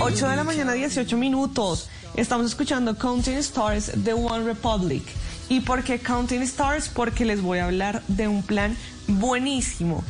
8 0.00 0.28
de 0.28 0.36
la 0.36 0.44
mañana, 0.44 0.72
18 0.72 1.16
minutos. 1.18 1.88
Estamos 2.14 2.46
escuchando 2.46 2.96
Counting 2.96 3.36
Stars 3.36 4.02
de 4.02 4.14
One 4.14 4.44
Republic. 4.44 5.02
¿Y 5.50 5.60
por 5.60 5.84
qué 5.84 5.98
Counting 5.98 6.40
Stars? 6.42 6.88
Porque 6.88 7.26
les 7.26 7.42
voy 7.42 7.58
a 7.58 7.66
hablar 7.66 8.02
de 8.08 8.26
un 8.26 8.42
plan 8.42 8.74
buenísimo 9.06 10.02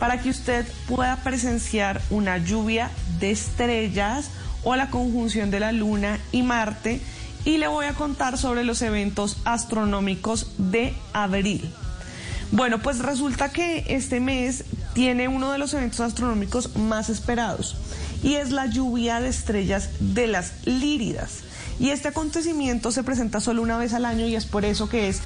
para 0.00 0.20
que 0.20 0.30
usted 0.30 0.66
pueda 0.88 1.16
presenciar 1.22 2.02
una 2.10 2.38
lluvia 2.38 2.90
de 3.20 3.30
estrellas 3.30 4.30
o 4.64 4.74
la 4.74 4.90
conjunción 4.90 5.52
de 5.52 5.60
la 5.60 5.70
Luna 5.70 6.18
y 6.32 6.42
Marte 6.42 7.00
y 7.44 7.58
le 7.58 7.68
voy 7.68 7.86
a 7.86 7.94
contar 7.94 8.38
sobre 8.38 8.64
los 8.64 8.82
eventos 8.82 9.36
astronómicos 9.44 10.50
de 10.58 10.94
abril. 11.12 11.72
Bueno, 12.52 12.80
pues 12.82 12.98
resulta 12.98 13.48
que 13.48 13.86
este 13.88 14.20
mes 14.20 14.64
tiene 14.92 15.26
uno 15.26 15.50
de 15.50 15.58
los 15.58 15.72
eventos 15.72 16.00
astronómicos 16.00 16.76
más 16.76 17.08
esperados 17.08 17.76
y 18.22 18.34
es 18.34 18.50
la 18.50 18.66
lluvia 18.66 19.20
de 19.20 19.28
estrellas 19.28 19.88
de 20.00 20.26
las 20.26 20.52
Líridas. 20.66 21.40
Y 21.80 21.88
este 21.88 22.08
acontecimiento 22.08 22.92
se 22.92 23.02
presenta 23.02 23.40
solo 23.40 23.62
una 23.62 23.78
vez 23.78 23.94
al 23.94 24.04
año 24.04 24.26
y 24.26 24.36
es 24.36 24.44
por 24.44 24.66
eso 24.66 24.90
que 24.90 25.08
es 25.08 25.22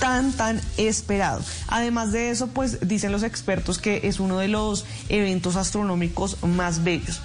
tan, 0.00 0.32
tan 0.32 0.58
esperado. 0.78 1.42
Además 1.68 2.12
de 2.12 2.30
eso, 2.30 2.46
pues 2.46 2.88
dicen 2.88 3.12
los 3.12 3.22
expertos 3.22 3.78
que 3.78 4.00
es 4.04 4.18
uno 4.18 4.38
de 4.38 4.48
los 4.48 4.86
eventos 5.10 5.56
astronómicos 5.56 6.42
más 6.42 6.82
bellos. 6.82 7.20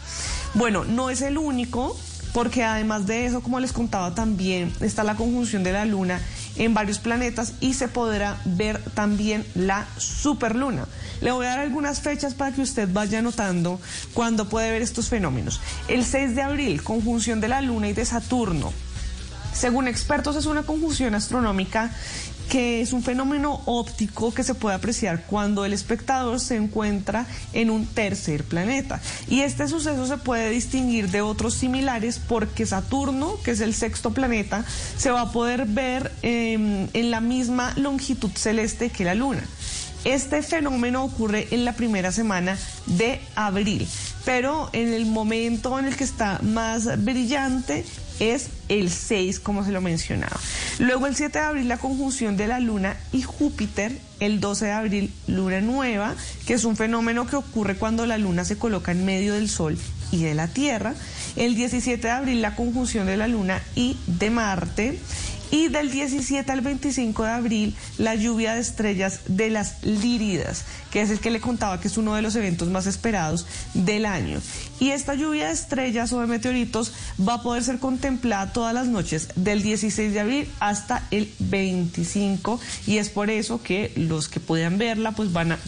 Bueno, 0.54 0.84
no 0.84 1.10
es 1.10 1.22
el 1.22 1.38
único, 1.38 1.98
porque 2.34 2.64
además 2.64 3.08
de 3.08 3.26
eso, 3.26 3.42
como 3.42 3.62
les 3.62 3.72
contaba 3.72 4.14
también, 4.14 4.74
está 4.82 5.06
la 5.06 5.16
conjunción 5.16 5.64
de 5.64 5.72
la 5.72 5.86
Luna 5.86 6.20
en 6.58 6.74
varios 6.74 7.00
planetas 7.00 7.54
y 7.60 7.74
se 7.74 7.88
podrá 7.88 8.42
ver 8.46 8.82
también 8.94 9.46
la 9.56 9.88
superluna. 9.98 10.88
Le 11.22 11.32
voy 11.32 11.46
a 11.46 11.50
dar 11.50 11.60
algunas 11.60 12.02
fechas 12.02 12.34
para 12.34 12.52
que 12.52 12.62
usted 12.62 12.90
vaya 12.92 13.20
anotando 13.20 13.80
cuándo 14.14 14.50
puede 14.50 14.72
ver 14.72 14.82
estos 14.82 15.10
fenómenos. 15.10 15.62
El 15.88 16.04
6 16.04 16.36
de 16.36 16.42
abril, 16.42 16.84
conjunción 16.84 17.42
de 17.42 17.48
la 17.48 17.62
Luna 17.62 17.90
y 17.90 17.94
de 17.94 18.06
Saturno. 18.06 18.74
Según 19.54 19.88
expertos, 19.88 20.36
es 20.36 20.46
una 20.46 20.64
conjunción 20.64 21.14
astronómica 21.16 21.92
que 22.52 22.82
es 22.82 22.92
un 22.92 23.02
fenómeno 23.02 23.62
óptico 23.66 24.34
que 24.34 24.44
se 24.44 24.56
puede 24.56 24.76
apreciar 24.76 25.24
cuando 25.26 25.64
el 25.64 25.72
espectador 25.72 26.38
se 26.42 26.58
encuentra 26.58 27.26
en 27.54 27.70
un 27.70 27.86
tercer 27.86 28.44
planeta. 28.44 29.00
Y 29.30 29.40
este 29.40 29.70
suceso 29.70 30.06
se 30.06 30.18
puede 30.18 30.50
distinguir 30.50 31.10
de 31.12 31.22
otros 31.22 31.54
similares 31.54 32.20
porque 32.20 32.66
Saturno, 32.66 33.38
que 33.46 33.52
es 33.52 33.62
el 33.62 33.74
sexto 33.74 34.12
planeta, 34.12 34.66
se 34.98 35.12
va 35.12 35.22
a 35.22 35.32
poder 35.32 35.66
ver 35.66 36.12
em, 36.24 36.90
en 36.92 37.10
la 37.10 37.22
misma 37.22 37.74
longitud 37.78 38.32
celeste 38.36 38.90
que 38.90 39.06
la 39.06 39.16
Luna. 39.16 39.44
Este 40.04 40.42
fenómeno 40.42 41.06
ocurre 41.06 41.48
en 41.52 41.64
la 41.64 41.74
primera 41.74 42.12
semana 42.12 42.58
de 42.86 43.22
abril, 43.36 43.88
pero 44.26 44.70
en 44.74 44.92
el 44.94 45.06
momento 45.06 45.80
en 45.80 45.86
el 45.86 45.96
que 45.96 46.04
está 46.04 46.40
más 46.42 47.02
brillante 47.02 47.86
es 48.22 48.50
el 48.70 48.92
6, 48.92 49.40
como 49.40 49.66
se 49.66 49.72
lo 49.72 49.82
mencionaba. 49.82 50.40
Luego 50.78 51.08
el 51.08 51.16
7 51.16 51.40
de 51.40 51.44
abril 51.44 51.68
la 51.68 51.78
conjunción 51.78 52.38
de 52.38 52.48
la 52.48 52.60
Luna 52.60 52.96
y 53.12 53.24
Júpiter, 53.24 53.98
el 54.20 54.40
12 54.40 54.66
de 54.66 54.72
abril 54.72 55.14
Luna 55.28 55.60
nueva, 55.60 56.16
que 56.46 56.54
es 56.54 56.64
un 56.64 56.78
fenómeno 56.78 57.26
que 57.26 57.36
ocurre 57.36 57.76
cuando 57.76 58.06
la 58.06 58.20
Luna 58.20 58.46
se 58.46 58.60
coloca 58.60 58.92
en 58.92 59.06
medio 59.06 59.34
del 59.34 59.50
Sol 59.50 59.76
y 60.12 60.24
de 60.24 60.36
la 60.36 60.48
Tierra. 60.48 60.94
El 61.36 61.56
17 61.56 62.00
de 62.00 62.12
abril 62.12 62.42
la 62.42 62.56
conjunción 62.56 63.08
de 63.08 63.18
la 63.18 63.28
Luna 63.28 63.60
y 63.76 63.98
de 64.06 64.30
Marte. 64.30 65.00
Y 65.52 65.68
del 65.68 65.92
17 65.92 66.50
al 66.50 66.62
25 66.62 67.24
de 67.24 67.30
abril, 67.30 67.76
la 67.98 68.16
lluvia 68.16 68.56
de 68.56 68.62
estrellas 68.62 69.20
de 69.28 69.50
las 69.50 69.84
Líridas, 69.84 70.64
que 70.92 71.02
es 71.02 71.10
el 71.10 71.20
que 71.20 71.30
le 71.30 71.42
contaba 71.42 71.80
que 71.82 71.90
es 71.90 71.98
uno 71.98 72.16
de 72.16 72.22
los 72.22 72.36
eventos 72.36 72.70
más 72.70 72.88
esperados 72.88 73.46
del 73.74 74.06
año. 74.06 74.40
Y 74.80 74.92
esta 74.92 75.14
lluvia 75.14 75.48
de 75.48 75.54
estrellas 75.54 76.14
o 76.14 76.22
de 76.22 76.28
meteoritos 76.28 76.94
va 77.20 77.36
a 77.36 77.44
poder 77.44 77.64
ser 77.64 77.80
contemplada 77.80 78.54
todas 78.54 78.74
las 78.74 78.88
noches, 78.88 79.30
del 79.36 79.62
16 79.62 80.14
de 80.14 80.20
abril 80.20 80.50
hasta 80.60 81.06
el 81.12 81.32
25. 81.40 82.60
Y 82.88 82.98
es 82.98 83.10
por 83.10 83.30
eso 83.30 83.62
que 83.62 83.92
los 83.96 84.30
que 84.30 84.40
puedan 84.40 84.78
verla, 84.78 85.12
pues 85.12 85.34
van 85.34 85.52
a 85.52 85.60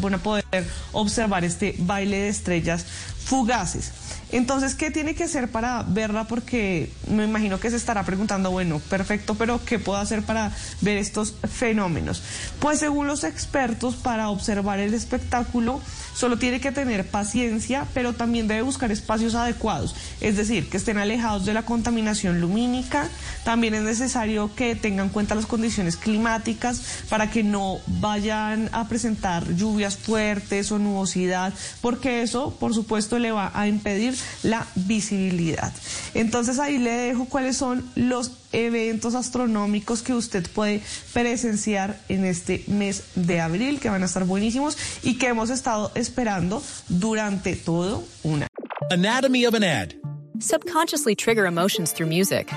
van 0.00 0.14
a 0.14 0.18
poder 0.18 0.44
observar 0.92 1.44
este 1.44 1.74
baile 1.78 2.18
de 2.18 2.28
estrellas 2.28 2.84
fugaces. 3.24 3.92
Entonces, 4.32 4.74
¿qué 4.74 4.90
tiene 4.90 5.14
que 5.14 5.24
hacer 5.24 5.50
para 5.50 5.82
verla? 5.82 6.24
Porque 6.24 6.90
me 7.08 7.24
imagino 7.24 7.58
que 7.58 7.70
se 7.70 7.76
estará 7.76 8.04
preguntando, 8.04 8.50
bueno, 8.50 8.78
perfecto, 8.78 9.34
pero 9.34 9.60
¿qué 9.64 9.78
puedo 9.78 9.98
hacer 9.98 10.22
para 10.22 10.52
ver 10.80 10.98
estos 10.98 11.34
fenómenos? 11.50 12.22
Pues 12.60 12.78
según 12.78 13.06
los 13.06 13.24
expertos, 13.24 13.96
para 13.96 14.28
observar 14.28 14.78
el 14.78 14.94
espectáculo, 14.94 15.80
solo 16.14 16.38
tiene 16.38 16.60
que 16.60 16.72
tener 16.72 17.08
paciencia, 17.08 17.86
pero 17.94 18.12
también 18.12 18.46
debe 18.46 18.62
buscar 18.62 18.92
espacios 18.92 19.34
adecuados, 19.34 19.94
es 20.20 20.36
decir, 20.36 20.68
que 20.68 20.76
estén 20.76 20.98
alejados 20.98 21.44
de 21.44 21.54
la 21.54 21.62
contaminación 21.62 22.40
lumínica. 22.40 23.08
También 23.44 23.74
es 23.74 23.82
necesario 23.82 24.54
que 24.54 24.76
tengan 24.76 25.06
en 25.06 25.12
cuenta 25.12 25.34
las 25.34 25.46
condiciones 25.46 25.96
climáticas 25.96 26.82
para 27.08 27.30
que 27.30 27.42
no 27.42 27.78
vayan 27.86 28.68
a 28.72 28.86
presentar 28.88 29.54
lluvias 29.54 29.96
fuertes 29.96 30.70
o 30.72 30.78
nubosidad, 30.78 31.52
porque 31.80 32.22
eso, 32.22 32.54
por 32.60 32.74
supuesto, 32.74 33.18
le 33.18 33.32
va 33.32 33.50
a 33.54 33.66
impedir 33.66 34.14
la 34.42 34.66
visibilidad. 34.74 35.72
Entonces 36.14 36.58
ahí 36.58 36.78
le 36.78 36.90
dejo 36.90 37.26
cuáles 37.26 37.56
son 37.56 37.88
los 37.94 38.32
eventos 38.52 39.14
astronómicos 39.14 40.02
que 40.02 40.12
usted 40.14 40.48
puede 40.50 40.82
presenciar 41.12 42.00
en 42.08 42.24
este 42.24 42.64
mes 42.66 43.04
de 43.14 43.40
abril, 43.40 43.80
que 43.80 43.88
van 43.88 44.02
a 44.02 44.06
estar 44.06 44.24
buenísimos 44.24 44.76
y 45.02 45.18
que 45.18 45.28
hemos 45.28 45.50
estado 45.50 45.92
esperando 45.94 46.62
durante 46.88 47.56
todo 47.56 48.04
un 48.22 48.42
año. 48.42 48.48
Anatomy 48.90 49.46
of 49.46 49.54
an 49.54 49.62
ad. 49.62 49.94
Subconsciously 50.40 51.14
trigger 51.14 51.46
emotions 51.46 51.92
through 51.92 52.08
music. 52.08 52.50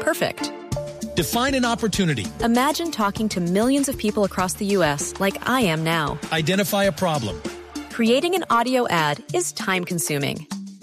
Perfect. 0.00 0.52
Define 1.14 1.54
an 1.54 1.64
opportunity. 1.64 2.26
Imagine 2.44 2.90
talking 2.90 3.28
to 3.30 3.40
millions 3.40 3.88
of 3.88 3.96
people 3.98 4.24
across 4.24 4.54
the 4.54 4.66
U.S. 4.76 5.14
like 5.18 5.36
I 5.48 5.62
am 5.62 5.82
now. 5.82 6.18
Identify 6.30 6.84
a 6.84 6.92
problem. 6.92 7.40
Creating 7.90 8.36
an 8.36 8.44
audio 8.50 8.86
ad 8.88 9.24
is 9.34 9.52
time 9.52 9.84
consuming. 9.84 10.46